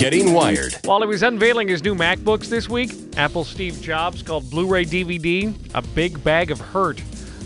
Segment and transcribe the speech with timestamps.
[0.00, 0.78] Getting Wired.
[0.86, 4.86] While he was unveiling his new MacBooks this week, Apple Steve Jobs called Blu ray
[4.86, 7.00] DVD a big bag of hurt.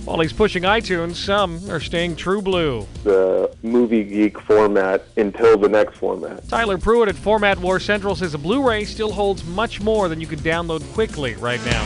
[0.04, 2.86] While he's pushing iTunes, some are staying true blue.
[3.02, 6.46] the movie geek format until the next format.
[6.46, 10.20] Tyler Pruitt at Format War Central says a Blu ray still holds much more than
[10.20, 11.84] you can download quickly right now.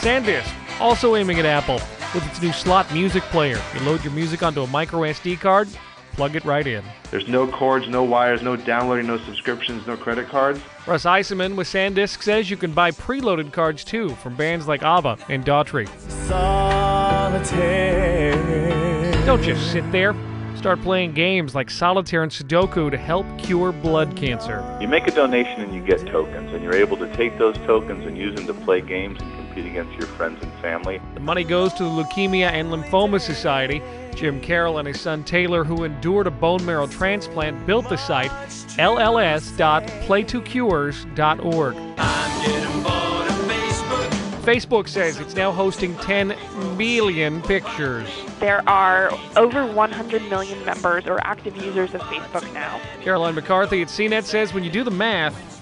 [0.00, 1.82] SanDisk, also aiming at Apple
[2.14, 3.60] with its new slot music player.
[3.74, 5.68] You load your music onto a micro SD card,
[6.14, 6.84] plug it right in.
[7.10, 10.60] There's no cords, no wires, no downloading, no subscriptions, no credit cards.
[10.86, 15.18] Russ Eisenman with SanDisk says you can buy preloaded cards too from bands like ABBA
[15.28, 15.86] and Daughtry.
[19.26, 20.14] Don't just sit there.
[20.56, 24.64] Start playing games like Solitaire and Sudoku to help cure blood cancer.
[24.80, 28.06] You make a donation and you get tokens, and you're able to take those tokens
[28.06, 31.00] and use them to play games and compete against your friends and family.
[31.14, 33.80] The money goes to the Leukemia and Lymphoma Society.
[34.14, 38.30] Jim Carroll and his son Taylor, who endured a bone marrow transplant, built the site
[38.78, 41.74] lls.play2cures.org.
[44.44, 46.36] Facebook says it's now hosting 10
[46.76, 48.06] million pictures.
[48.40, 52.78] There are over 100 million members or active users of Facebook now.
[53.00, 55.53] Caroline McCarthy at CNET says when you do the math,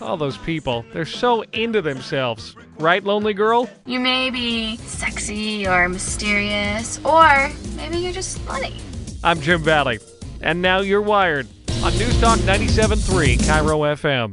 [0.00, 2.54] all those people, they're so into themselves.
[2.78, 3.68] Right, lonely girl?
[3.86, 8.74] You may be sexy or mysterious, or maybe you're just funny.
[9.22, 9.98] I'm Jim Valley.
[10.40, 11.46] And now you're wired
[11.82, 14.28] on News Talk 97.3 KIRO FM.